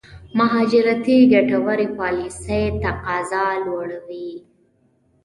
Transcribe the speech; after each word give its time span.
مهاجرتي 0.37 1.17
ګټورې 1.33 1.87
پالېسۍ 1.97 2.63
تقاضا 2.83 3.45
لوړوي. 3.65 4.29